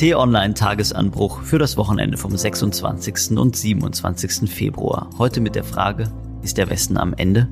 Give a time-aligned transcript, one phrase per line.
[0.00, 3.36] T-Online-Tagesanbruch für das Wochenende vom 26.
[3.36, 4.50] und 27.
[4.50, 5.10] Februar.
[5.18, 6.10] Heute mit der Frage,
[6.40, 7.50] ist der Westen am Ende?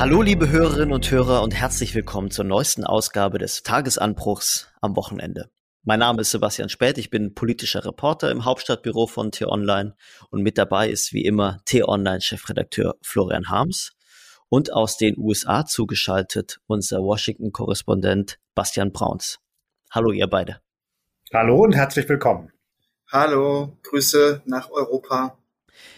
[0.00, 5.52] Hallo liebe Hörerinnen und Hörer und herzlich willkommen zur neuesten Ausgabe des Tagesanbruchs am Wochenende.
[5.84, 9.94] Mein Name ist Sebastian Späth, ich bin politischer Reporter im Hauptstadtbüro von T-Online
[10.30, 13.92] und mit dabei ist wie immer T-Online-Chefredakteur Florian Harms
[14.48, 19.38] und aus den USA zugeschaltet unser Washington-Korrespondent Bastian Brauns.
[19.90, 20.60] Hallo ihr beide.
[21.32, 22.52] Hallo und herzlich willkommen.
[23.10, 25.38] Hallo, Grüße nach Europa.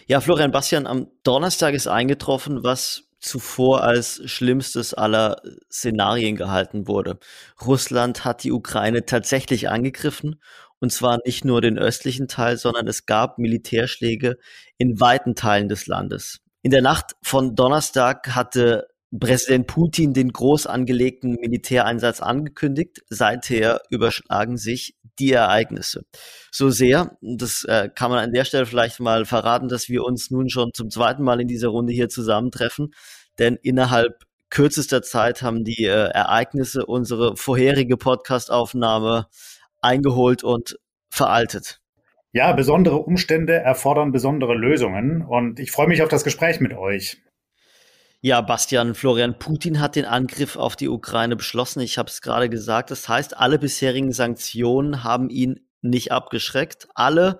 [0.07, 5.41] Ja, Florian Bastian, am Donnerstag ist eingetroffen, was zuvor als schlimmstes aller
[5.71, 7.19] Szenarien gehalten wurde.
[7.65, 10.41] Russland hat die Ukraine tatsächlich angegriffen
[10.79, 14.37] und zwar nicht nur den östlichen Teil, sondern es gab Militärschläge
[14.77, 16.41] in weiten Teilen des Landes.
[16.63, 23.01] In der Nacht von Donnerstag hatte Präsident Putin den groß angelegten Militäreinsatz angekündigt.
[23.09, 26.03] Seither überschlagen sich die Ereignisse.
[26.51, 30.31] So sehr, das äh, kann man an der Stelle vielleicht mal verraten, dass wir uns
[30.31, 32.93] nun schon zum zweiten Mal in dieser Runde hier zusammentreffen.
[33.37, 39.27] Denn innerhalb kürzester Zeit haben die äh, Ereignisse unsere vorherige Podcastaufnahme
[39.81, 40.77] eingeholt und
[41.09, 41.80] veraltet.
[42.33, 47.17] Ja, besondere Umstände erfordern besondere Lösungen und ich freue mich auf das Gespräch mit euch.
[48.21, 51.81] Ja, Bastian, Florian Putin hat den Angriff auf die Ukraine beschlossen.
[51.81, 52.91] Ich habe es gerade gesagt.
[52.91, 56.87] Das heißt, alle bisherigen Sanktionen haben ihn nicht abgeschreckt.
[56.93, 57.39] Alle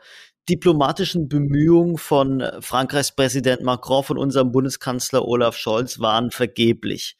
[0.49, 7.15] diplomatischen Bemühungen von Frankreichs Präsident Macron, von unserem Bundeskanzler Olaf Scholz waren vergeblich.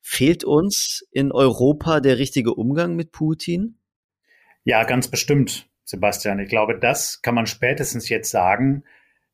[0.00, 3.80] Fehlt uns in Europa der richtige Umgang mit Putin?
[4.62, 5.66] Ja, ganz bestimmt.
[5.86, 6.40] Sebastian.
[6.40, 8.82] Ich glaube, das kann man spätestens jetzt sagen,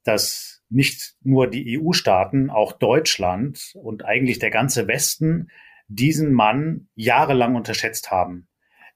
[0.05, 5.51] dass nicht nur die EU-Staaten, auch Deutschland und eigentlich der ganze Westen
[5.89, 8.49] diesen Mann jahrelang unterschätzt haben.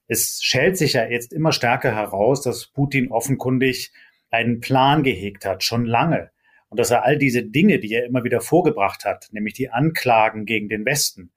[0.07, 3.93] Es schält sich ja jetzt immer stärker heraus, dass Putin offenkundig
[4.31, 6.31] einen Plan gehegt hat, schon lange.
[6.69, 10.47] Und dass er all diese Dinge, die er immer wieder vorgebracht hat, nämlich die Anklagen
[10.47, 11.33] gegen den Westen,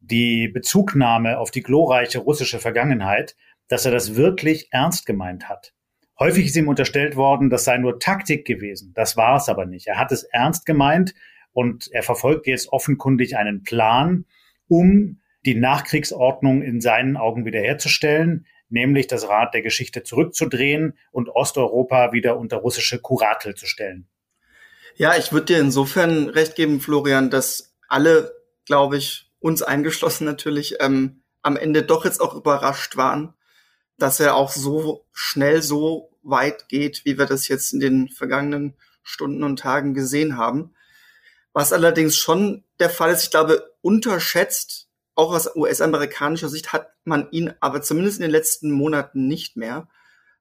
[0.00, 3.36] die Bezugnahme auf die glorreiche russische Vergangenheit,
[3.72, 5.72] dass er das wirklich ernst gemeint hat.
[6.18, 8.92] Häufig ist ihm unterstellt worden, das sei nur Taktik gewesen.
[8.94, 9.86] Das war es aber nicht.
[9.86, 11.14] Er hat es ernst gemeint
[11.52, 14.26] und er verfolgt jetzt offenkundig einen Plan,
[14.68, 22.12] um die Nachkriegsordnung in seinen Augen wiederherzustellen, nämlich das Rad der Geschichte zurückzudrehen und Osteuropa
[22.12, 24.06] wieder unter russische Kuratel zu stellen.
[24.96, 28.34] Ja, ich würde dir insofern recht geben, Florian, dass alle,
[28.66, 33.32] glaube ich, uns eingeschlossen natürlich, ähm, am Ende doch jetzt auch überrascht waren,
[33.98, 38.74] dass er auch so schnell so weit geht, wie wir das jetzt in den vergangenen
[39.02, 40.74] Stunden und Tagen gesehen haben.
[41.52, 47.30] Was allerdings schon der Fall ist, ich glaube, unterschätzt, auch aus US-amerikanischer Sicht hat man
[47.30, 49.88] ihn aber zumindest in den letzten Monaten nicht mehr,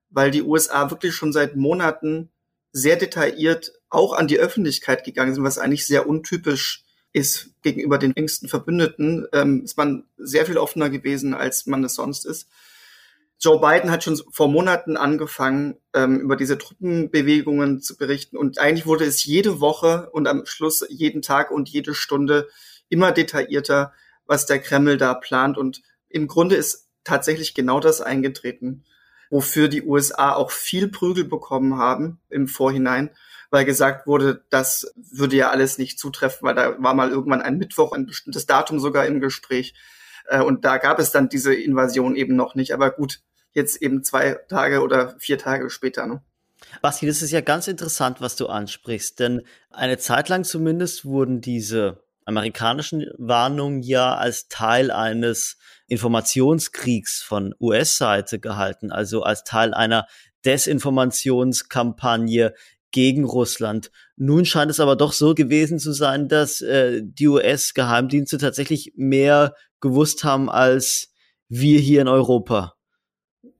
[0.09, 2.29] weil die USA wirklich schon seit Monaten
[2.71, 8.15] sehr detailliert auch an die Öffentlichkeit gegangen sind, was eigentlich sehr untypisch ist gegenüber den
[8.15, 9.27] engsten Verbündeten.
[9.33, 12.47] Ähm, ist man sehr viel offener gewesen, als man es sonst ist.
[13.43, 18.37] Joe Biden hat schon vor Monaten angefangen, ähm, über diese Truppenbewegungen zu berichten.
[18.37, 22.47] Und eigentlich wurde es jede Woche und am Schluss jeden Tag und jede Stunde
[22.87, 23.93] immer detaillierter,
[24.27, 25.57] was der Kreml da plant.
[25.57, 28.85] Und im Grunde ist tatsächlich genau das eingetreten,
[29.31, 33.09] wofür die USA auch viel Prügel bekommen haben im Vorhinein,
[33.49, 37.57] weil gesagt wurde, das würde ja alles nicht zutreffen, weil da war mal irgendwann ein
[37.57, 39.73] Mittwoch, ein bestimmtes Datum sogar im Gespräch.
[40.27, 42.73] Äh, und da gab es dann diese Invasion eben noch nicht.
[42.73, 43.21] Aber gut,
[43.53, 46.05] jetzt eben zwei Tage oder vier Tage später.
[46.05, 46.21] Ne?
[46.81, 51.41] Basti, das ist ja ganz interessant, was du ansprichst, denn eine Zeit lang zumindest wurden
[51.41, 55.57] diese amerikanischen Warnungen ja als Teil eines
[55.87, 60.05] Informationskriegs von US-Seite gehalten, also als Teil einer
[60.45, 62.53] Desinformationskampagne
[62.91, 63.91] gegen Russland.
[64.17, 69.55] Nun scheint es aber doch so gewesen zu sein, dass äh, die US-Geheimdienste tatsächlich mehr
[69.79, 71.09] gewusst haben als
[71.47, 72.75] wir hier in Europa.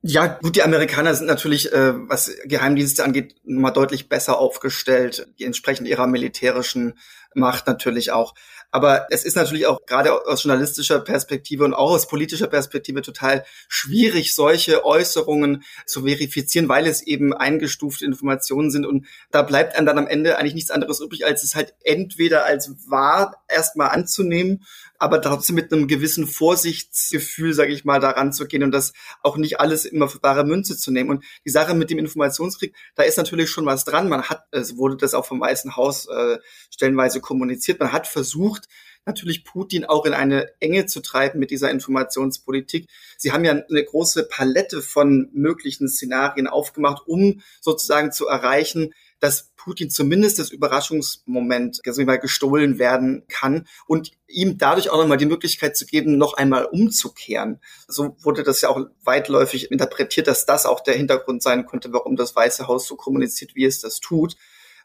[0.03, 5.88] Ja, gut, die Amerikaner sind natürlich, äh, was Geheimdienste angeht, mal deutlich besser aufgestellt, entsprechend
[5.88, 6.98] ihrer militärischen
[7.36, 8.33] Macht natürlich auch.
[8.71, 13.45] Aber es ist natürlich auch gerade aus journalistischer Perspektive und auch aus politischer Perspektive total
[13.68, 18.86] schwierig, solche Äußerungen zu verifizieren, weil es eben eingestufte Informationen sind.
[18.86, 22.45] Und da bleibt einem dann am Ende eigentlich nichts anderes übrig, als es halt entweder
[22.45, 24.63] als wahr erstmal anzunehmen
[25.01, 28.94] aber trotzdem mit einem gewissen Vorsichtsgefühl, sage ich mal, daran zu gehen und das
[29.24, 31.09] auch nicht alles immer für bare Münze zu nehmen.
[31.09, 34.09] Und die Sache mit dem Informationskrieg, da ist natürlich schon was dran.
[34.09, 36.38] Man hat, es wurde das auch vom Weißen Haus äh,
[36.69, 38.68] stellenweise kommuniziert, man hat versucht,
[39.03, 42.88] natürlich Putin auch in eine Enge zu treiben mit dieser Informationspolitik.
[43.18, 49.51] Sie haben ja eine große Palette von möglichen Szenarien aufgemacht, um sozusagen zu erreichen, dass
[49.56, 55.77] Putin zumindest das Überraschungsmoment mal gestohlen werden kann und ihm dadurch auch nochmal die Möglichkeit
[55.77, 57.62] zu geben, noch einmal umzukehren.
[57.88, 62.15] So wurde das ja auch weitläufig interpretiert, dass das auch der Hintergrund sein könnte, warum
[62.15, 64.35] das Weiße Haus so kommuniziert, wie es das tut.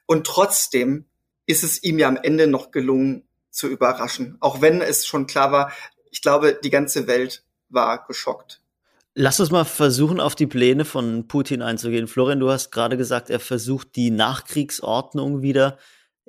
[0.05, 1.07] Und trotzdem
[1.47, 5.51] ist es ihm ja am Ende noch gelungen zu überraschen, auch wenn es schon klar
[5.51, 5.73] war,
[6.11, 8.61] ich glaube, die ganze Welt war geschockt.
[9.19, 12.07] Lass uns mal versuchen, auf die Pläne von Putin einzugehen.
[12.07, 15.79] Florian, du hast gerade gesagt, er versucht, die Nachkriegsordnung wieder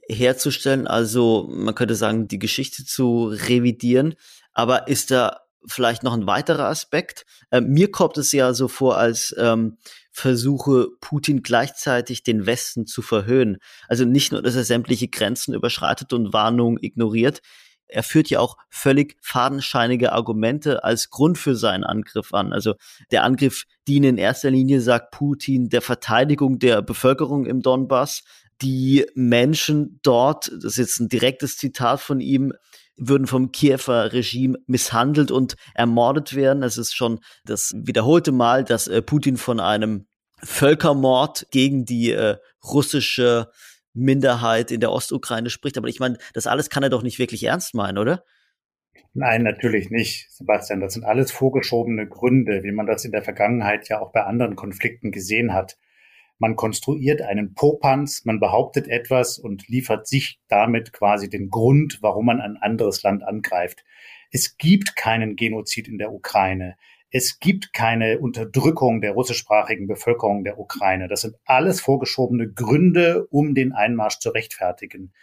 [0.08, 0.88] herzustellen.
[0.88, 4.16] Also man könnte sagen, die Geschichte zu revidieren.
[4.54, 7.26] Aber ist da vielleicht noch ein weiterer Aspekt?
[7.52, 9.80] Äh, mir kommt es ja so vor, als ähm,
[10.14, 13.58] versuche Putin gleichzeitig den Westen zu verhöhnen.
[13.90, 17.42] Also nicht nur, dass er sämtliche Grenzen überschreitet und Warnungen ignoriert,
[17.88, 22.54] er führt ja auch völlig fadenscheinige Argumente als Grund für seinen Angriff an.
[22.54, 22.76] Also
[23.12, 28.24] der Angriff diene in erster Linie, sagt Putin, der Verteidigung der Bevölkerung im Donbass.
[28.62, 32.54] Die Menschen dort, das ist jetzt ein direktes Zitat von ihm,
[32.98, 36.64] würden vom Kiewer Regime misshandelt und ermordet werden.
[36.64, 40.08] Es ist schon das wiederholte Mal, dass äh, Putin von einem
[40.44, 43.50] Völkermord gegen die äh, russische
[43.98, 45.78] Minderheit in der Ostukraine spricht.
[45.78, 48.24] Aber ich meine, das alles kann er doch nicht wirklich ernst meinen, oder?
[49.14, 50.80] Nein, natürlich nicht, Sebastian.
[50.80, 54.56] Das sind alles vorgeschobene Gründe, wie man das in der Vergangenheit ja auch bei anderen
[54.56, 55.78] Konflikten gesehen hat.
[56.40, 62.28] Man konstruiert einen Popanz, man behauptet etwas und liefert sich damit quasi den Grund, warum
[62.28, 63.84] man ein anderes Land angreift.
[64.32, 66.76] Es gibt keinen Genozid in der Ukraine.
[67.10, 71.08] Es gibt keine Unterdrückung der russischsprachigen Bevölkerung der Ukraine.
[71.08, 75.14] Das sind alles vorgeschobene Gründe, um den Einmarsch zu rechtfertigen.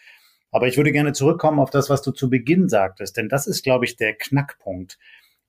[0.50, 3.64] Aber ich würde gerne zurückkommen auf das, was du zu Beginn sagtest, denn das ist,
[3.64, 4.98] glaube ich, der Knackpunkt.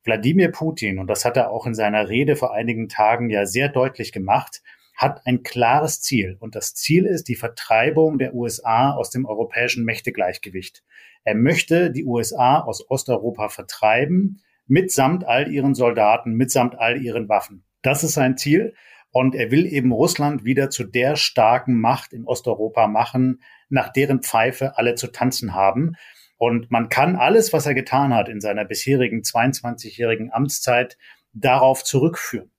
[0.03, 3.69] Wladimir Putin, und das hat er auch in seiner Rede vor einigen Tagen ja sehr
[3.69, 4.61] deutlich gemacht,
[4.95, 6.37] hat ein klares Ziel.
[6.39, 10.83] Und das Ziel ist die Vertreibung der USA aus dem europäischen Mächtegleichgewicht.
[11.23, 17.63] Er möchte die USA aus Osteuropa vertreiben mitsamt all ihren Soldaten, mitsamt all ihren Waffen.
[17.81, 18.73] Das ist sein Ziel.
[19.11, 24.21] Und er will eben Russland wieder zu der starken Macht in Osteuropa machen, nach deren
[24.21, 25.95] Pfeife alle zu tanzen haben.
[26.37, 30.97] Und man kann alles, was er getan hat in seiner bisherigen 22-jährigen Amtszeit,
[31.31, 32.51] darauf zurückführen.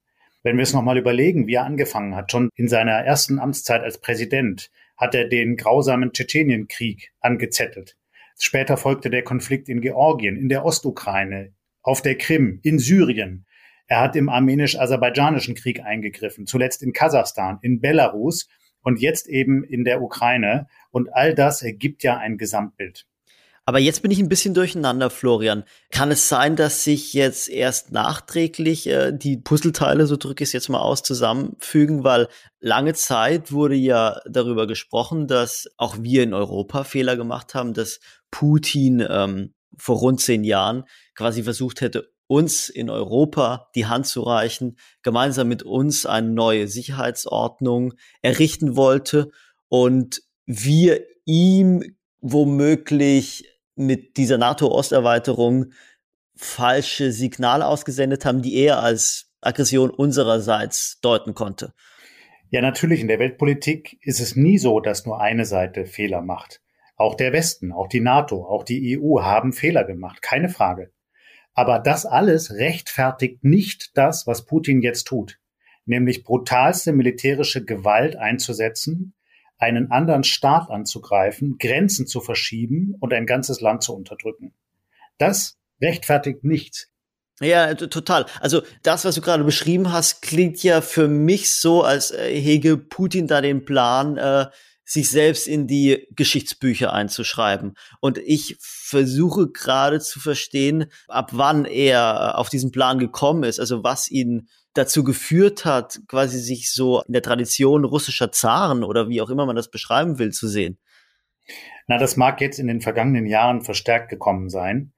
[0.43, 4.01] Wenn wir es nochmal überlegen, wie er angefangen hat, schon in seiner ersten Amtszeit als
[4.01, 7.97] Präsident hat er den grausamen Tschetschenienkrieg angezettelt.
[8.39, 11.53] Später folgte der Konflikt in Georgien, in der Ostukraine,
[11.87, 13.47] auf der Krim, in Syrien.
[13.87, 18.49] Er hat im armenisch-aserbaidschanischen Krieg eingegriffen, zuletzt in Kasachstan, in Belarus
[18.83, 20.67] und jetzt eben in der Ukraine.
[20.91, 23.07] Und all das ergibt ja ein Gesamtbild.
[23.69, 25.65] Aber jetzt bin ich ein bisschen durcheinander, Florian.
[25.91, 30.53] Kann es sein, dass sich jetzt erst nachträglich äh, die Puzzleteile, so drücke ich es
[30.53, 32.03] jetzt mal aus, zusammenfügen?
[32.03, 32.29] Weil
[32.61, 38.01] lange Zeit wurde ja darüber gesprochen, dass auch wir in Europa Fehler gemacht haben, dass
[38.31, 40.85] Putin ähm, vor rund zehn Jahren
[41.15, 46.69] quasi versucht hätte, uns in Europa die Hand zu reichen, gemeinsam mit uns eine neue
[46.69, 49.31] Sicherheitsordnung errichten wollte
[49.69, 53.45] und wir ihm womöglich
[53.77, 55.73] mit dieser NATO-Osterweiterung
[56.35, 61.73] falsche Signale ausgesendet haben, die er als Aggression unsererseits deuten konnte.
[62.51, 63.01] Ja, natürlich.
[63.01, 66.61] In der Weltpolitik ist es nie so, dass nur eine Seite Fehler macht.
[66.97, 70.91] Auch der Westen, auch die NATO, auch die EU haben Fehler gemacht, keine Frage.
[71.55, 75.39] Aber das alles rechtfertigt nicht das, was Putin jetzt tut,
[75.85, 79.15] nämlich brutalste militärische Gewalt einzusetzen,
[79.59, 84.55] einen anderen Staat anzugreifen, Grenzen zu verschieben und ein ganzes Land zu unterdrücken.
[85.19, 86.91] Das rechtfertigt nichts.
[87.41, 88.27] Ja, total.
[88.41, 92.79] Also das, was du gerade beschrieben hast, klingt ja für mich so, als äh, hege
[92.79, 94.47] Putin da den Plan, äh,
[94.87, 97.75] sich selbst in die Geschichtsbücher einzuschreiben.
[98.01, 103.83] Und ich versuche gerade zu verstehen, ab wann er auf diesen Plan gekommen ist, also
[103.83, 109.21] was ihn dazu geführt hat, quasi sich so in der Tradition russischer Zaren oder wie
[109.21, 110.79] auch immer man das beschreiben will, zu sehen.
[111.89, 114.93] Na, das mag jetzt in den vergangenen Jahren verstärkt gekommen sein.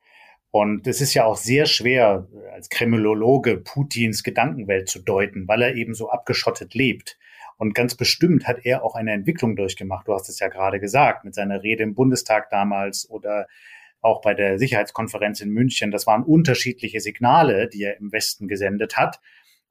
[0.50, 5.74] Und es ist ja auch sehr schwer, als Kriminologe Putins Gedankenwelt zu deuten, weil er
[5.74, 7.18] eben so abgeschottet lebt.
[7.58, 10.06] Und ganz bestimmt hat er auch eine Entwicklung durchgemacht.
[10.08, 13.46] Du hast es ja gerade gesagt, mit seiner Rede im Bundestag damals oder
[14.00, 15.90] auch bei der Sicherheitskonferenz in München.
[15.90, 19.20] Das waren unterschiedliche Signale, die er im Westen gesendet hat.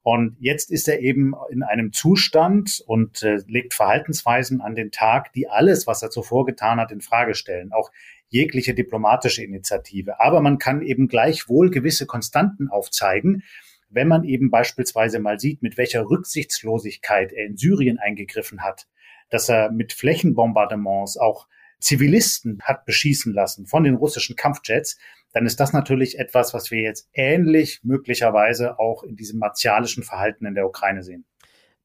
[0.02, 5.32] Und jetzt ist er eben in einem Zustand und äh, legt Verhaltensweisen an den Tag,
[5.32, 7.72] die alles, was er zuvor getan hat, in Frage stellen.
[7.72, 7.90] Auch
[8.28, 10.20] jegliche diplomatische Initiative.
[10.20, 13.42] Aber man kann eben gleichwohl gewisse Konstanten aufzeigen,
[13.90, 18.86] wenn man eben beispielsweise mal sieht, mit welcher Rücksichtslosigkeit er in Syrien eingegriffen hat,
[19.30, 21.46] dass er mit Flächenbombardements auch
[21.80, 24.98] Zivilisten hat beschießen lassen von den russischen Kampfjets,
[25.32, 30.46] dann ist das natürlich etwas, was wir jetzt ähnlich möglicherweise auch in diesem martialischen Verhalten
[30.46, 31.24] in der Ukraine sehen.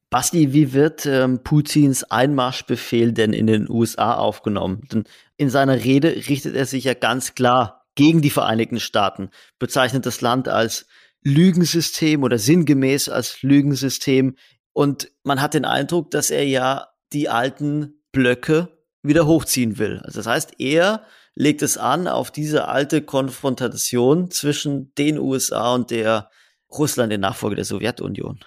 [0.09, 4.87] Basti, wie wird ähm, Putins Einmarschbefehl denn in den USA aufgenommen?
[4.91, 5.03] Denn
[5.37, 9.29] in seiner Rede richtet er sich ja ganz klar gegen die Vereinigten Staaten,
[9.59, 10.87] bezeichnet das Land als
[11.23, 14.35] Lügensystem oder sinngemäß als Lügensystem.
[14.73, 18.69] Und man hat den Eindruck, dass er ja die alten Blöcke
[19.01, 19.99] wieder hochziehen will.
[20.03, 25.91] Also das heißt, er legt es an auf diese alte Konfrontation zwischen den USA und
[25.91, 26.29] der
[26.71, 28.39] Russland, der Nachfolge der Sowjetunion.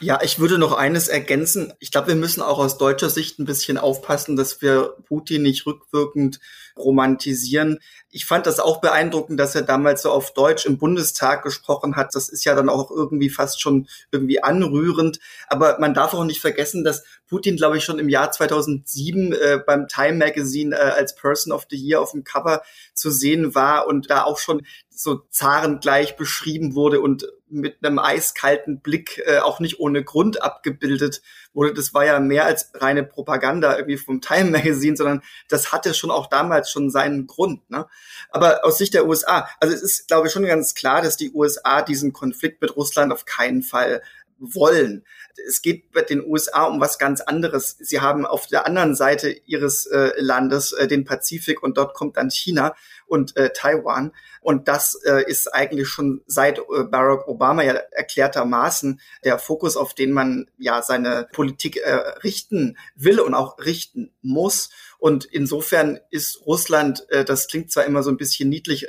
[0.00, 1.72] Ja, ich würde noch eines ergänzen.
[1.78, 5.64] Ich glaube, wir müssen auch aus deutscher Sicht ein bisschen aufpassen, dass wir Putin nicht
[5.64, 6.38] rückwirkend
[6.76, 7.78] romantisieren.
[8.16, 12.14] Ich fand das auch beeindruckend, dass er damals so auf Deutsch im Bundestag gesprochen hat.
[12.14, 15.20] Das ist ja dann auch irgendwie fast schon irgendwie anrührend.
[15.48, 19.58] Aber man darf auch nicht vergessen, dass Putin, glaube ich, schon im Jahr 2007 äh,
[19.66, 22.62] beim Time Magazine äh, als Person of the Year auf dem Cover
[22.94, 28.80] zu sehen war und da auch schon so zarengleich beschrieben wurde und mit einem eiskalten
[28.80, 31.20] Blick äh, auch nicht ohne Grund abgebildet
[31.56, 31.74] wurde.
[31.74, 36.10] Das war ja mehr als reine Propaganda irgendwie vom Time Magazine, sondern das hatte schon
[36.10, 37.68] auch damals schon seinen Grund.
[37.70, 37.86] Ne?
[38.30, 41.32] Aber aus Sicht der USA, also es ist, glaube ich, schon ganz klar, dass die
[41.32, 44.02] USA diesen Konflikt mit Russland auf keinen Fall
[44.38, 45.04] wollen.
[45.48, 47.76] Es geht bei den USA um was ganz anderes.
[47.78, 52.16] Sie haben auf der anderen Seite ihres äh, Landes äh, den Pazifik und dort kommt
[52.16, 52.74] dann China
[53.06, 54.12] und äh, Taiwan.
[54.40, 59.94] Und das äh, ist eigentlich schon seit äh, Barack Obama ja erklärtermaßen der Fokus, auf
[59.94, 64.70] den man ja seine Politik äh, richten will und auch richten muss.
[64.98, 68.88] Und insofern ist Russland, das klingt zwar immer so ein bisschen niedlich,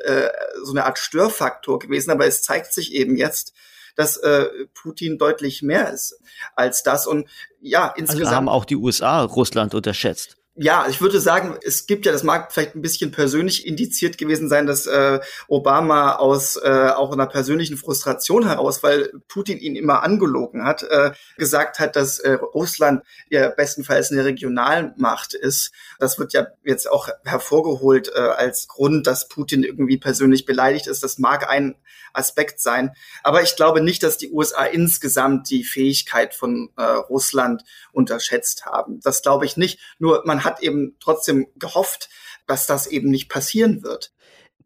[0.63, 3.53] so eine Art Störfaktor gewesen, aber es zeigt sich eben jetzt,
[3.97, 6.19] dass äh, Putin deutlich mehr ist
[6.55, 7.05] als das.
[7.07, 7.27] Und
[7.59, 8.25] ja, also insgesamt.
[8.27, 12.23] Also haben auch die USA Russland unterschätzt ja, ich würde sagen, es gibt ja, das
[12.23, 17.27] mag vielleicht ein bisschen persönlich indiziert gewesen sein, dass äh, Obama aus äh, auch einer
[17.27, 23.03] persönlichen Frustration heraus, weil Putin ihn immer angelogen hat, äh, gesagt hat, dass äh, Russland
[23.29, 25.71] ja bestenfalls eine Regionalmacht ist.
[25.99, 31.03] Das wird ja jetzt auch hervorgeholt äh, als Grund, dass Putin irgendwie persönlich beleidigt ist.
[31.03, 31.75] Das mag ein
[32.13, 32.91] Aspekt sein.
[33.23, 38.99] Aber ich glaube nicht, dass die USA insgesamt die Fähigkeit von äh, Russland unterschätzt haben.
[39.01, 39.79] Das glaube ich nicht.
[39.99, 42.09] Nur man hat eben trotzdem gehofft,
[42.47, 44.11] dass das eben nicht passieren wird.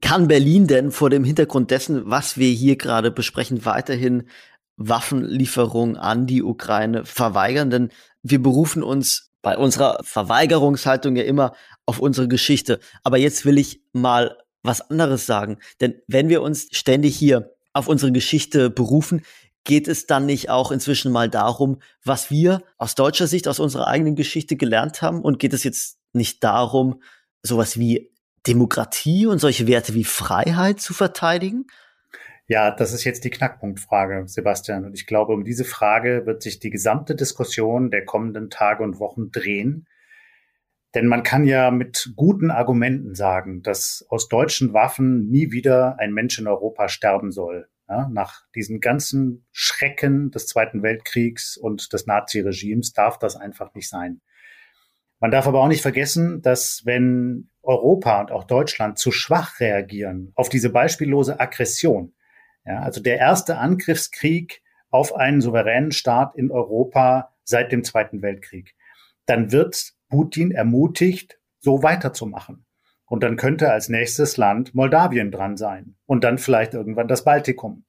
[0.01, 4.29] Kann Berlin denn vor dem Hintergrund dessen, was wir hier gerade besprechen, weiterhin
[4.77, 7.69] Waffenlieferungen an die Ukraine verweigern?
[7.69, 7.89] Denn
[8.23, 11.53] wir berufen uns bei unserer Verweigerungshaltung ja immer
[11.85, 12.79] auf unsere Geschichte.
[13.03, 15.57] Aber jetzt will ich mal was anderes sagen.
[15.81, 19.23] Denn wenn wir uns ständig hier auf unsere Geschichte berufen,
[19.63, 23.87] geht es dann nicht auch inzwischen mal darum, was wir aus deutscher Sicht, aus unserer
[23.87, 25.21] eigenen Geschichte gelernt haben?
[25.21, 27.01] Und geht es jetzt nicht darum,
[27.43, 28.11] sowas wie
[28.47, 31.67] Demokratie und solche Werte wie Freiheit zu verteidigen?
[32.47, 34.83] Ja, das ist jetzt die Knackpunktfrage, Sebastian.
[34.83, 38.99] Und ich glaube, um diese Frage wird sich die gesamte Diskussion der kommenden Tage und
[38.99, 39.87] Wochen drehen.
[40.93, 46.11] Denn man kann ja mit guten Argumenten sagen, dass aus deutschen Waffen nie wieder ein
[46.11, 47.69] Mensch in Europa sterben soll.
[47.91, 53.89] Ja, nach diesen ganzen Schrecken des Zweiten Weltkriegs und des Naziregimes darf das einfach nicht
[53.89, 54.21] sein.
[55.19, 60.31] Man darf aber auch nicht vergessen, dass wenn Europa und auch Deutschland zu schwach reagieren
[60.35, 62.13] auf diese beispiellose Aggression,
[62.65, 68.73] ja, also der erste Angriffskrieg auf einen souveränen Staat in Europa seit dem Zweiten Weltkrieg,
[69.25, 72.65] dann wird Putin ermutigt, so weiterzumachen.
[73.11, 77.83] Und dann könnte als nächstes Land Moldawien dran sein und dann vielleicht irgendwann das Baltikum.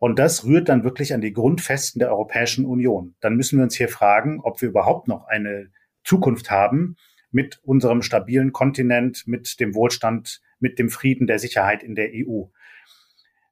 [0.00, 3.14] Und das rührt dann wirklich an die Grundfesten der Europäischen Union.
[3.20, 5.70] Dann müssen wir uns hier fragen, ob wir überhaupt noch eine
[6.02, 6.96] Zukunft haben
[7.30, 12.46] mit unserem stabilen Kontinent, mit dem Wohlstand, mit dem Frieden, der Sicherheit in der EU.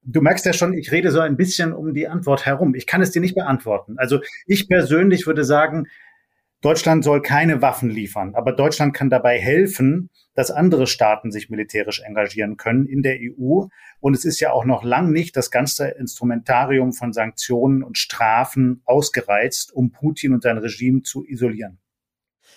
[0.03, 2.75] Du merkst ja schon, ich rede so ein bisschen um die Antwort herum.
[2.75, 3.97] Ich kann es dir nicht beantworten.
[3.97, 5.87] Also ich persönlich würde sagen,
[6.63, 12.01] Deutschland soll keine Waffen liefern, aber Deutschland kann dabei helfen, dass andere Staaten sich militärisch
[12.01, 13.67] engagieren können in der EU.
[14.01, 18.83] Und es ist ja auch noch lang nicht das ganze Instrumentarium von Sanktionen und Strafen
[18.85, 21.79] ausgereizt, um Putin und sein Regime zu isolieren.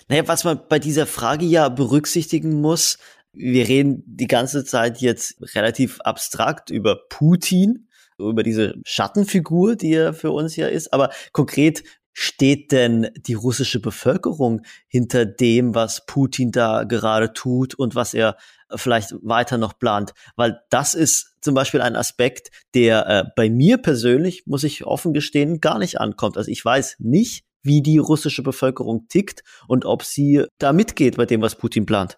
[0.08, 2.98] Naja, was man bei dieser Frage ja berücksichtigen muss,
[3.34, 10.14] wir reden die ganze Zeit jetzt relativ abstrakt über Putin, über diese Schattenfigur, die er
[10.14, 11.84] für uns ja ist, aber konkret
[12.18, 18.38] steht denn die russische Bevölkerung hinter dem, was Putin da gerade tut und was er
[18.74, 20.14] vielleicht weiter noch plant?
[20.38, 25.14] Weil das ist zum Beispiel ein Aspekt, der äh, bei mir persönlich, muss ich offen
[25.14, 26.38] gestehen, gar nicht ankommt.
[26.38, 31.26] Also ich weiß nicht, wie die russische Bevölkerung tickt und ob sie da mitgeht bei
[31.26, 32.18] dem, was Putin plant.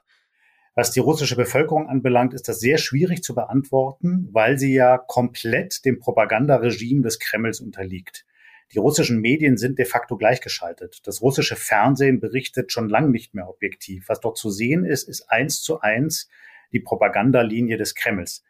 [0.75, 5.83] Was die russische Bevölkerung anbelangt, ist das sehr schwierig zu beantworten, weil sie ja komplett
[5.85, 8.27] dem Propagandaregime des Kremls unterliegt.
[8.73, 10.99] Die russischen Medien sind de facto gleichgeschaltet.
[11.05, 14.09] Das russische Fernsehen berichtet schon lange nicht mehr objektiv.
[14.09, 16.29] Was dort zu sehen ist, ist eins zu eins
[16.73, 18.43] die Propagandalinie des Kremls.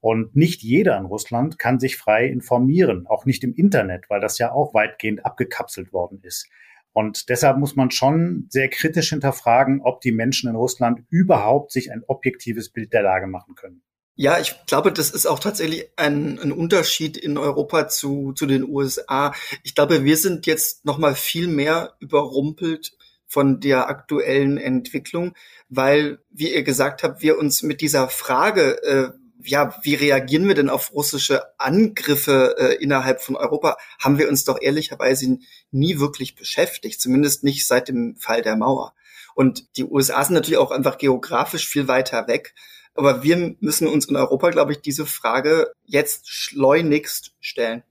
[0.00, 4.38] Und nicht jeder in Russland kann sich frei informieren, auch nicht im Internet, weil das
[4.38, 6.48] ja auch weitgehend abgekapselt worden ist.
[6.92, 11.90] Und deshalb muss man schon sehr kritisch hinterfragen, ob die Menschen in Russland überhaupt sich
[11.90, 13.82] ein objektives Bild der Lage machen können.
[14.16, 18.68] Ja, ich glaube, das ist auch tatsächlich ein, ein Unterschied in Europa zu, zu den
[18.68, 19.34] USA.
[19.64, 25.34] Ich glaube, wir sind jetzt noch mal viel mehr überrumpelt von der aktuellen Entwicklung,
[25.68, 29.10] weil, wie ihr gesagt habt, wir uns mit dieser Frage, äh,
[29.42, 34.44] ja, wie reagieren wir denn auf russische Angriffe äh, innerhalb von Europa, haben wir uns
[34.44, 35.38] doch ehrlicherweise
[35.72, 38.94] nie wirklich beschäftigt, zumindest nicht seit dem Fall der Mauer.
[39.34, 42.54] Und die USA sind natürlich auch einfach geografisch viel weiter weg.
[42.94, 47.82] Aber wir müssen uns in Europa, glaube ich, diese Frage jetzt schleunigst stellen.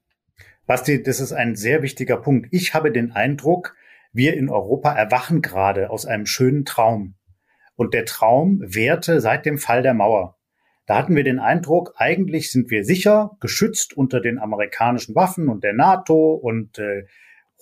[0.65, 2.47] Basti, das ist ein sehr wichtiger Punkt.
[2.51, 3.75] Ich habe den Eindruck,
[4.13, 7.15] wir in Europa erwachen gerade aus einem schönen Traum.
[7.75, 10.37] Und der Traum währte seit dem Fall der Mauer.
[10.85, 15.63] Da hatten wir den Eindruck, eigentlich sind wir sicher, geschützt unter den amerikanischen Waffen und
[15.63, 17.05] der NATO und äh,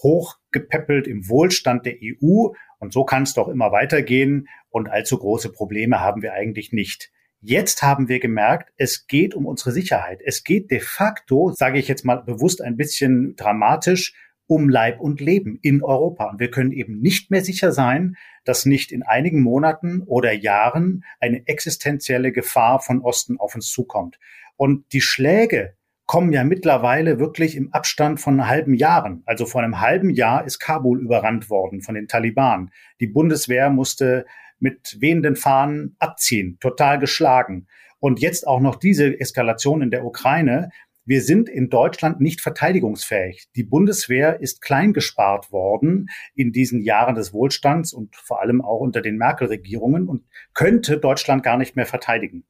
[0.01, 2.49] hochgepäppelt im Wohlstand der EU.
[2.79, 4.47] Und so kann es doch immer weitergehen.
[4.69, 7.11] Und allzu große Probleme haben wir eigentlich nicht.
[7.43, 10.21] Jetzt haben wir gemerkt, es geht um unsere Sicherheit.
[10.23, 14.13] Es geht de facto, sage ich jetzt mal bewusst ein bisschen dramatisch,
[14.45, 16.29] um Leib und Leben in Europa.
[16.29, 21.03] Und wir können eben nicht mehr sicher sein, dass nicht in einigen Monaten oder Jahren
[21.19, 24.19] eine existenzielle Gefahr von Osten auf uns zukommt.
[24.55, 25.73] Und die Schläge
[26.05, 29.23] kommen ja mittlerweile wirklich im Abstand von halben Jahren.
[29.25, 32.69] Also vor einem halben Jahr ist Kabul überrannt worden von den Taliban.
[32.99, 34.27] Die Bundeswehr musste
[34.61, 37.67] mit wehenden Fahnen abziehen, total geschlagen.
[37.99, 40.69] Und jetzt auch noch diese Eskalation in der Ukraine.
[41.03, 43.47] Wir sind in Deutschland nicht verteidigungsfähig.
[43.55, 48.79] Die Bundeswehr ist klein gespart worden in diesen Jahren des Wohlstands und vor allem auch
[48.79, 52.43] unter den Merkel-Regierungen und könnte Deutschland gar nicht mehr verteidigen.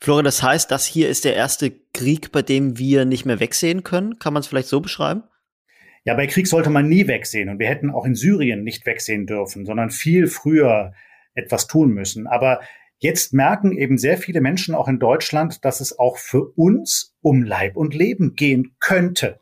[0.00, 3.82] Florian, das heißt, das hier ist der erste Krieg, bei dem wir nicht mehr wegsehen
[3.82, 4.18] können.
[4.18, 5.24] Kann man es vielleicht so beschreiben?
[6.04, 7.48] Ja, bei Krieg sollte man nie wegsehen.
[7.48, 10.94] Und wir hätten auch in Syrien nicht wegsehen dürfen, sondern viel früher
[11.34, 12.26] etwas tun müssen.
[12.26, 12.60] Aber
[12.98, 17.42] jetzt merken eben sehr viele Menschen auch in Deutschland, dass es auch für uns um
[17.42, 19.38] Leib und Leben gehen könnte.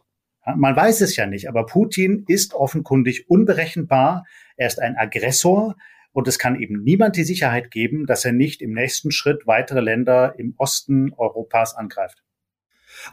[0.55, 4.25] Man weiß es ja nicht, aber Putin ist offenkundig unberechenbar.
[4.57, 5.77] Er ist ein Aggressor
[6.13, 9.81] und es kann eben niemand die Sicherheit geben, dass er nicht im nächsten Schritt weitere
[9.81, 12.23] Länder im Osten Europas angreift.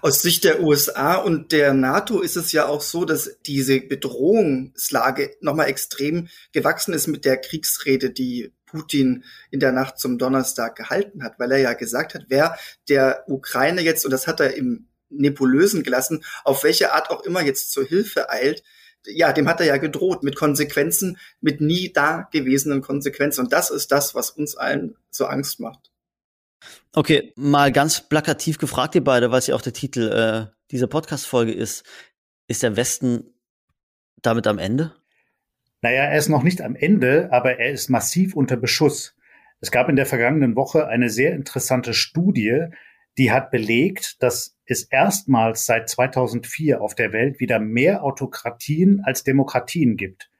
[0.01, 5.35] Aus Sicht der USA und der NATO ist es ja auch so, dass diese Bedrohungslage
[5.41, 11.23] nochmal extrem gewachsen ist mit der Kriegsrede, die Putin in der Nacht zum Donnerstag gehalten
[11.23, 12.57] hat, weil er ja gesagt hat, wer
[12.89, 17.41] der Ukraine jetzt, und das hat er im Nebulösen gelassen, auf welche Art auch immer
[17.41, 18.63] jetzt zur Hilfe eilt,
[19.05, 23.41] ja, dem hat er ja gedroht mit Konsequenzen, mit nie dagewesenen Konsequenzen.
[23.41, 25.91] Und das ist das, was uns allen so Angst macht.
[26.93, 31.53] Okay, mal ganz plakativ gefragt, ihr beide, was ja auch der Titel äh, dieser Podcast-Folge
[31.53, 31.83] ist.
[32.47, 33.33] Ist der Westen
[34.21, 34.95] damit am Ende?
[35.83, 39.17] Naja, er ist noch nicht am Ende, aber er ist massiv unter Beschuss.
[39.59, 42.67] Es gab in der vergangenen Woche eine sehr interessante Studie,
[43.17, 49.25] die hat belegt, dass es erstmals seit 2004 auf der Welt wieder mehr Autokratien als
[49.25, 50.31] Demokratien gibt.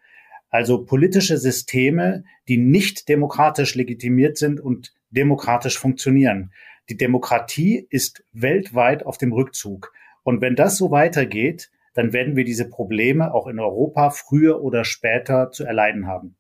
[0.50, 6.54] Also politische Systeme, die nicht demokratisch legitimiert sind und demokratisch funktionieren.
[6.90, 9.92] Die Demokratie ist weltweit auf dem Rückzug.
[10.24, 14.84] Und wenn das so weitergeht, dann werden wir diese Probleme auch in Europa früher oder
[14.86, 16.36] später zu erleiden haben.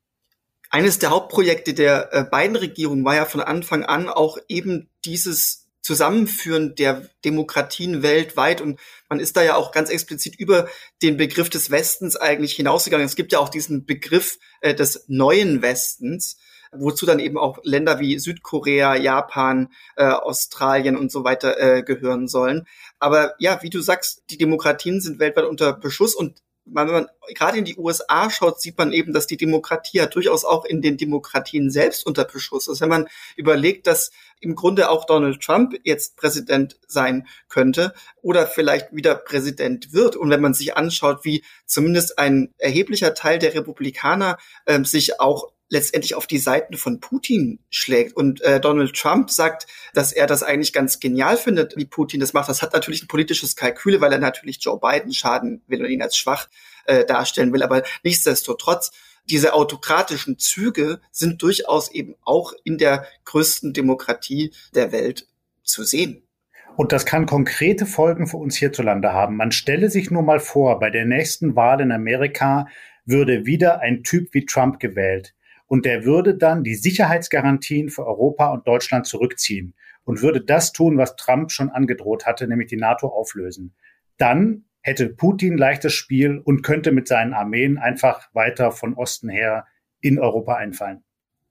[0.69, 5.69] Eines der Hauptprojekte der äh, beiden Regierungen war ja von Anfang an auch eben dieses
[5.83, 10.67] Zusammenführen der Demokratien weltweit und man ist da ja auch ganz explizit über
[11.01, 13.05] den Begriff des Westens eigentlich hinausgegangen.
[13.05, 16.37] Es gibt ja auch diesen Begriff äh, des neuen Westens,
[16.75, 22.27] wozu dann eben auch Länder wie Südkorea, Japan, äh, Australien und so weiter äh, gehören
[22.27, 22.65] sollen.
[22.99, 27.57] Aber ja, wie du sagst, die Demokratien sind weltweit unter Beschuss und wenn man gerade
[27.57, 30.97] in die USA schaut, sieht man eben, dass die Demokratie ja durchaus auch in den
[30.97, 32.81] Demokratien selbst unter Beschuss ist.
[32.81, 38.93] Wenn man überlegt, dass im Grunde auch Donald Trump jetzt Präsident sein könnte oder vielleicht
[38.93, 40.15] wieder Präsident wird.
[40.15, 45.52] Und wenn man sich anschaut, wie zumindest ein erheblicher Teil der Republikaner äh, sich auch
[45.69, 48.15] letztendlich auf die Seiten von Putin schlägt.
[48.15, 52.33] Und äh, Donald Trump sagt, dass er das eigentlich ganz genial findet, wie Putin das
[52.33, 52.49] macht.
[52.49, 56.01] Das hat natürlich ein politisches Kalkül, weil er natürlich Joe Biden schaden will und ihn
[56.01, 56.47] als schwach
[56.85, 57.63] äh, darstellen will.
[57.63, 58.91] Aber nichtsdestotrotz,
[59.29, 65.27] diese autokratischen Züge sind durchaus eben auch in der größten Demokratie der Welt
[65.63, 66.27] zu sehen.
[66.75, 69.37] Und das kann konkrete Folgen für uns hierzulande haben.
[69.37, 72.67] Man stelle sich nur mal vor, bei der nächsten Wahl in Amerika
[73.05, 75.33] würde wieder ein Typ wie Trump gewählt
[75.73, 80.99] und der würde dann die Sicherheitsgarantien für Europa und Deutschland zurückziehen und würde das tun,
[80.99, 83.73] was Trump schon angedroht hatte, nämlich die NATO auflösen.
[84.19, 89.65] Dann hätte Putin leichtes Spiel und könnte mit seinen Armeen einfach weiter von Osten her
[89.99, 91.03] in Europa einfallen.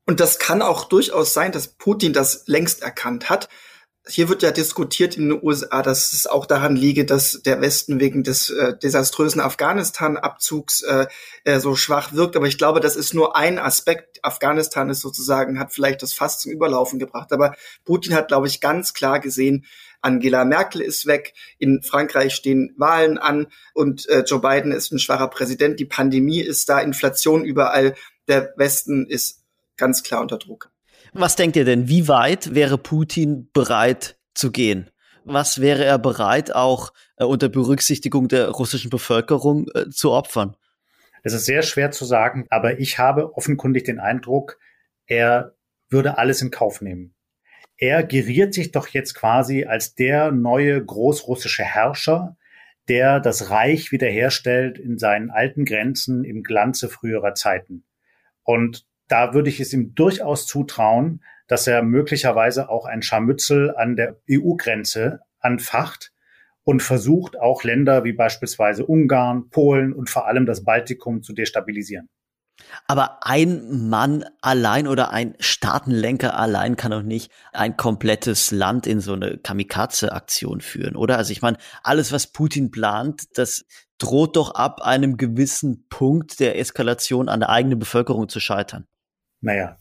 [0.07, 3.49] Und das kann auch durchaus sein, dass Putin das längst erkannt hat
[4.09, 8.01] hier wird ja diskutiert in den USA, dass es auch daran liege, dass der Westen
[8.01, 11.07] wegen des äh, desaströsen Afghanistan-Abzugs äh,
[11.45, 12.35] äh, so schwach wirkt.
[12.37, 14.19] Aber ich glaube, das ist nur ein Aspekt.
[14.25, 17.33] Afghanistan ist sozusagen, hat vielleicht das Fass zum Überlaufen gebracht.
[17.33, 19.67] Aber Putin hat, glaube ich, ganz klar gesehen,
[20.01, 24.99] Angela Merkel ist weg, in Frankreich stehen Wahlen an und äh, Joe Biden ist ein
[24.99, 25.79] schwacher Präsident.
[25.79, 27.95] Die Pandemie ist da, Inflation überall.
[28.27, 29.45] Der Westen ist
[29.77, 30.72] ganz klar unter Druck.
[31.13, 34.91] Was denkt ihr denn, wie weit wäre Putin bereit zu gehen?
[35.25, 40.57] Was wäre er bereit, auch äh, unter Berücksichtigung der russischen Bevölkerung äh, zu opfern?
[41.23, 44.59] Es ist sehr schwer zu sagen, aber ich habe offenkundig den Eindruck,
[45.07, 45.55] er
[45.91, 47.15] würde alles in Kauf nehmen.
[47.77, 52.37] Er geriert sich doch jetzt quasi als der neue großrussische Herrscher,
[52.89, 57.85] der das Reich wiederherstellt in seinen alten Grenzen im Glanze früherer Zeiten.
[58.43, 63.95] Und da würde ich es ihm durchaus zutrauen, dass er möglicherweise auch ein Scharmützel an
[63.95, 66.13] der EU-Grenze anfacht
[66.65, 72.09] und versucht, auch Länder wie beispielsweise Ungarn, Polen und vor allem das Baltikum zu destabilisieren.
[72.87, 79.01] Aber ein Mann allein oder ein Staatenlenker allein kann doch nicht ein komplettes Land in
[79.01, 81.19] so eine Kamikaze-Aktion führen, oder?
[81.19, 83.67] Also ich meine, alles, was Putin plant, das
[83.99, 88.87] droht doch ab einem gewissen Punkt der Eskalation an der eigenen Bevölkerung zu scheitern.
[89.43, 89.77] Naja,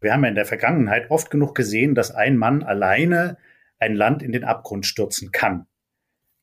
[0.00, 3.36] wir haben ja in der Vergangenheit oft genug gesehen, dass ein Mann alleine
[3.78, 5.66] ein Land in den Abgrund stürzen kann.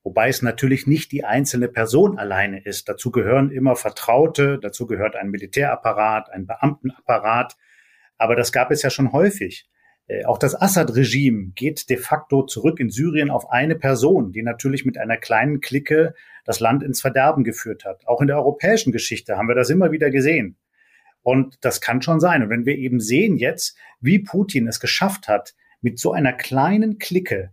[0.04, 2.88] Wobei es natürlich nicht die einzelne Person alleine ist.
[2.88, 7.58] Dazu gehören immer Vertraute, dazu gehört ein Militärapparat, ein Beamtenapparat.
[8.18, 9.68] Aber das gab es ja schon häufig.
[10.08, 14.86] Äh, auch das Assad-Regime geht de facto zurück in Syrien auf eine Person, die natürlich
[14.86, 16.14] mit einer kleinen Clique
[16.46, 18.08] das Land ins Verderben geführt hat.
[18.08, 20.56] Auch in der europäischen Geschichte haben wir das immer wieder gesehen.
[21.22, 22.44] Und das kann schon sein.
[22.44, 26.98] Und wenn wir eben sehen jetzt, wie Putin es geschafft hat, mit so einer kleinen
[26.98, 27.52] Clique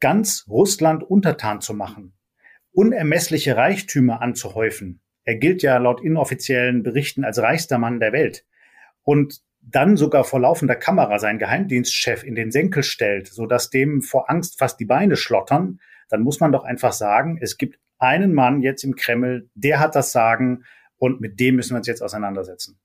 [0.00, 2.14] ganz Russland untertan zu machen,
[2.72, 5.00] unermessliche Reichtümer anzuhäufen.
[5.24, 8.44] Er gilt ja laut inoffiziellen Berichten als reichster Mann der Welt.
[9.02, 14.28] Und dann sogar vor laufender Kamera seinen Geheimdienstchef in den Senkel stellt, sodass dem vor
[14.28, 18.60] Angst fast die Beine schlottern, dann muss man doch einfach sagen, es gibt einen Mann
[18.60, 20.64] jetzt im Kreml, der hat das Sagen
[20.98, 22.80] und mit dem müssen wir uns jetzt auseinandersetzen.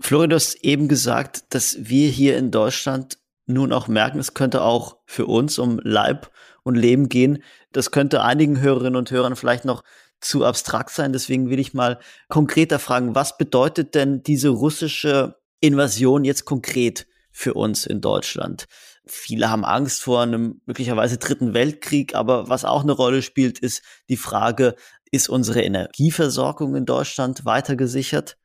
[0.00, 4.62] Florian, du hast eben gesagt, dass wir hier in Deutschland nun auch merken, es könnte
[4.62, 6.30] auch für uns um Leib
[6.62, 7.42] und Leben gehen.
[7.72, 9.82] Das könnte einigen Hörerinnen und Hörern vielleicht noch
[10.20, 11.12] zu abstrakt sein.
[11.12, 17.54] Deswegen will ich mal konkreter fragen, was bedeutet denn diese russische Invasion jetzt konkret für
[17.54, 18.66] uns in Deutschland?
[19.06, 23.82] Viele haben Angst vor einem möglicherweise dritten Weltkrieg, aber was auch eine Rolle spielt, ist
[24.08, 24.74] die Frage,
[25.10, 28.36] ist unsere Energieversorgung in Deutschland weiter gesichert?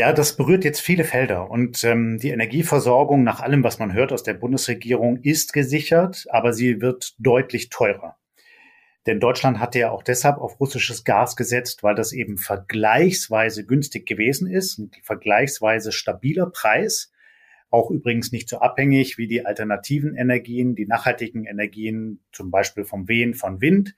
[0.00, 4.14] Ja, das berührt jetzt viele Felder und ähm, die Energieversorgung nach allem, was man hört
[4.14, 8.16] aus der Bundesregierung, ist gesichert, aber sie wird deutlich teurer.
[9.04, 14.06] Denn Deutschland hatte ja auch deshalb auf russisches Gas gesetzt, weil das eben vergleichsweise günstig
[14.06, 17.12] gewesen ist, ein vergleichsweise stabiler Preis,
[17.68, 23.06] auch übrigens nicht so abhängig wie die alternativen Energien, die nachhaltigen Energien, zum Beispiel vom
[23.06, 23.96] Wehen von Wind.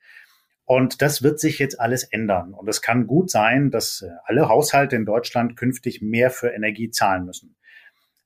[0.74, 2.54] Und das wird sich jetzt alles ändern.
[2.54, 6.88] Und es kann gut sein, dass äh, alle Haushalte in Deutschland künftig mehr für Energie
[6.88, 7.56] zahlen müssen.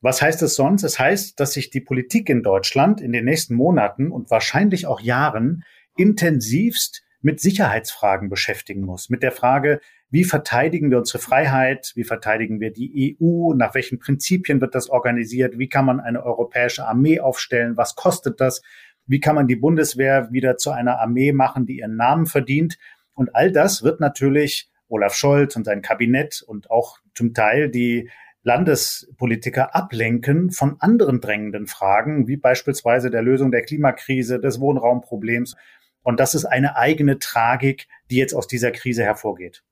[0.00, 0.84] Was heißt es sonst?
[0.84, 5.00] Es heißt, dass sich die Politik in Deutschland in den nächsten Monaten und wahrscheinlich auch
[5.00, 5.64] Jahren
[5.96, 9.10] intensivst mit Sicherheitsfragen beschäftigen muss.
[9.10, 9.80] Mit der Frage,
[10.10, 11.90] wie verteidigen wir unsere Freiheit?
[11.96, 13.54] Wie verteidigen wir die EU?
[13.54, 15.58] Nach welchen Prinzipien wird das organisiert?
[15.58, 17.76] Wie kann man eine europäische Armee aufstellen?
[17.76, 18.62] Was kostet das?
[19.06, 22.78] Wie kann man die Bundeswehr wieder zu einer Armee machen, die ihren Namen verdient?
[23.14, 28.10] Und all das wird natürlich Olaf Scholz und sein Kabinett und auch zum Teil die
[28.42, 35.56] Landespolitiker ablenken von anderen drängenden Fragen, wie beispielsweise der Lösung der Klimakrise, des Wohnraumproblems.
[36.02, 39.64] Und das ist eine eigene Tragik, die jetzt aus dieser Krise hervorgeht.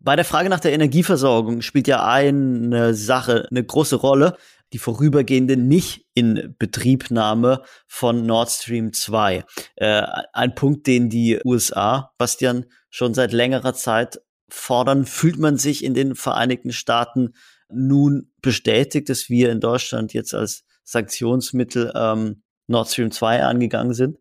[0.00, 4.36] Bei der Frage nach der Energieversorgung spielt ja eine Sache eine große Rolle,
[4.74, 9.44] die vorübergehende nicht in Betriebnahme von Nord Stream 2.
[9.76, 15.06] Äh, ein Punkt, den die USA, Bastian, schon seit längerer Zeit fordern.
[15.06, 17.34] Fühlt man sich in den Vereinigten Staaten
[17.68, 24.18] nun bestätigt, dass wir in Deutschland jetzt als Sanktionsmittel ähm, Nord Stream 2 angegangen sind?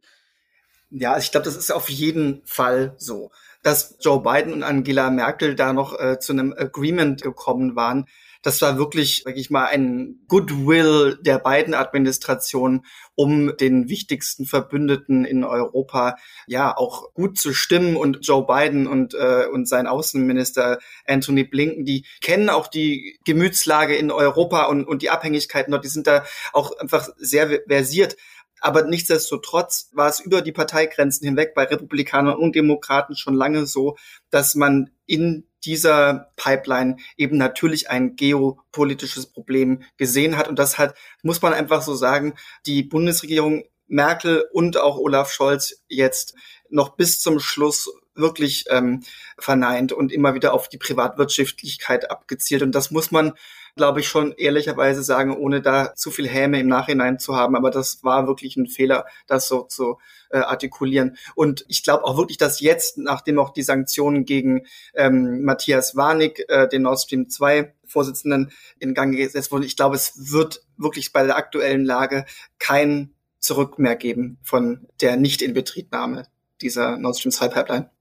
[0.92, 3.32] Ja, ich glaube, das ist auf jeden Fall so.
[3.64, 8.06] Dass Joe Biden und Angela Merkel da noch äh, zu einem Agreement gekommen waren,
[8.44, 15.24] das war wirklich, sag ich mal, ein Goodwill der beiden Administrationen, um den wichtigsten Verbündeten
[15.24, 17.96] in Europa ja auch gut zu stimmen.
[17.96, 23.96] Und Joe Biden und, äh, und sein Außenminister Anthony Blinken, die kennen auch die Gemütslage
[23.96, 28.18] in Europa und, und die Abhängigkeiten dort, die sind da auch einfach sehr versiert.
[28.64, 33.98] Aber nichtsdestotrotz war es über die Parteigrenzen hinweg bei Republikanern und Demokraten schon lange so,
[34.30, 40.48] dass man in dieser Pipeline eben natürlich ein geopolitisches Problem gesehen hat.
[40.48, 45.84] Und das hat, muss man einfach so sagen, die Bundesregierung Merkel und auch Olaf Scholz
[45.90, 46.34] jetzt
[46.70, 49.04] noch bis zum Schluss wirklich ähm,
[49.38, 52.62] verneint und immer wieder auf die Privatwirtschaftlichkeit abgezielt.
[52.62, 53.34] Und das muss man
[53.76, 57.56] glaube ich, schon ehrlicherweise sagen, ohne da zu viel Häme im Nachhinein zu haben.
[57.56, 59.98] Aber das war wirklich ein Fehler, das so zu
[60.30, 61.18] äh, artikulieren.
[61.36, 66.46] Und ich glaube auch wirklich, dass jetzt, nachdem auch die Sanktionen gegen ähm, Matthias Warnig,
[66.50, 71.12] äh, den Nord Stream 2 Vorsitzenden, in Gang gesetzt wurden, ich glaube, es wird wirklich
[71.12, 72.26] bei der aktuellen Lage
[72.60, 76.28] kein Zurück mehr geben von der Nicht-Inbetriebnahme
[76.62, 77.93] dieser Nord Stream 2 Pipeline.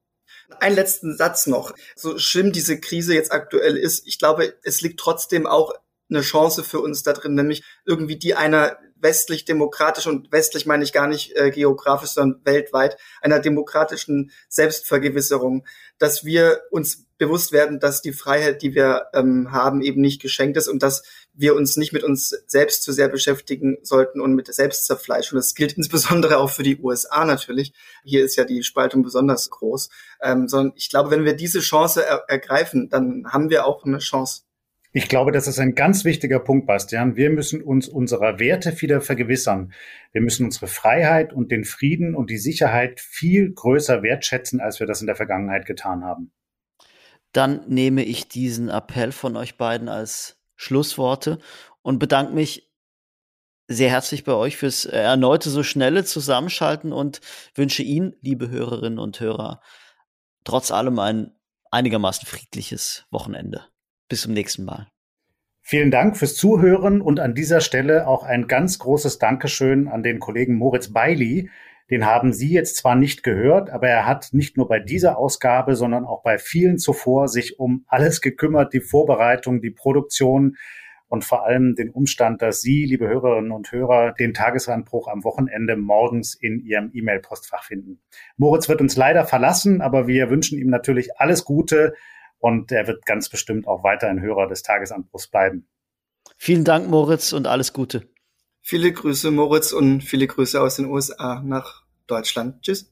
[0.61, 1.75] Einen letzten Satz noch.
[1.97, 5.73] So schlimm diese Krise jetzt aktuell ist, ich glaube, es liegt trotzdem auch
[6.11, 10.85] eine Chance für uns da drin, nämlich irgendwie die einer westlich demokratisch und westlich meine
[10.85, 15.67] ich gar nicht äh, geografisch, sondern weltweit einer demokratischen Selbstvergewisserung,
[15.99, 20.57] dass wir uns bewusst werden, dass die Freiheit, die wir ähm, haben, eben nicht geschenkt
[20.57, 21.03] ist und dass
[21.35, 25.37] wir uns nicht mit uns selbst zu sehr beschäftigen sollten und mit Selbstzerfleischung.
[25.37, 27.73] Das gilt insbesondere auch für die USA natürlich.
[28.05, 29.89] Hier ist ja die Spaltung besonders groß.
[30.23, 33.99] Ähm, sondern ich glaube, wenn wir diese Chance er ergreifen, dann haben wir auch eine
[33.99, 34.43] Chance.
[34.95, 37.17] Ich glaube, das ist ein ganz wichtiger Punkt, Bastian.
[37.17, 39.73] Wir müssen uns unserer Werte wieder vergewissern.
[40.13, 44.87] Wir müssen unsere Freiheit und den Frieden und die Sicherheit viel größer wertschätzen, als wir
[44.87, 46.31] das in der Vergangenheit getan haben.
[47.33, 51.39] Dann nehme ich diesen Appell von euch beiden als Schlussworte
[51.83, 52.71] und bedanke mich
[53.67, 57.21] sehr herzlich bei euch fürs äh, erneute so schnelle Zusammenschalten und
[57.55, 59.61] wünsche Ihnen, liebe Hörerinnen und Hörer,
[60.45, 61.33] trotz allem ein
[61.71, 63.65] einigermaßen friedliches Wochenende.
[64.09, 64.89] Bis zum nächsten Mal.
[65.63, 70.21] Vielen Dank fürs Zuhören und an dieser Stelle auch ein ganz großes Dankeschön an den
[70.21, 71.51] Kollegen Moritz Beili,
[71.91, 75.77] den haben Sie jetzt zwar nicht gehört, aber er hat nicht nur bei dieser Ausgabe,
[75.77, 80.57] sondern auch bei vielen zuvor sich um alles gekümmert, die Vorbereitung, die Produktion
[81.13, 85.77] und vor allem den Umstand, dass Sie, liebe Hörerinnen und Hörer, den Tagesanbruch am Wochenende
[85.77, 88.01] morgens in Ihrem E-Mail-Postfach finden.
[88.39, 91.93] Moritz wird uns leider verlassen, aber wir wünschen ihm natürlich alles Gute
[92.39, 95.69] und er wird ganz bestimmt auch weiter ein Hörer des Tagesanbruchs bleiben.
[96.39, 98.09] Vielen Dank, Moritz, und alles Gute.
[98.63, 102.63] Viele Grüße, Moritz, und viele Grüße aus den USA nach Deutschland.
[102.63, 102.89] Tschüss.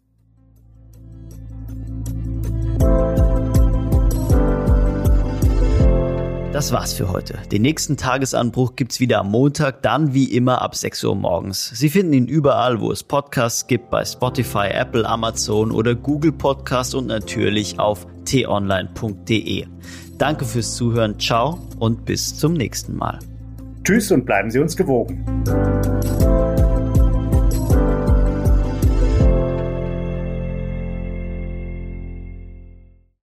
[6.53, 7.39] Das war's für heute.
[7.53, 11.71] Den nächsten Tagesanbruch gibt's wieder am Montag, dann wie immer ab 6 Uhr morgens.
[11.71, 16.95] Sie finden ihn überall, wo es Podcasts gibt, bei Spotify, Apple, Amazon oder Google Podcast
[16.97, 19.67] und natürlich auf t-online.de.
[20.19, 23.21] Danke fürs Zuhören, ciao und bis zum nächsten Mal.
[23.85, 25.25] Tschüss und bleiben Sie uns gewogen.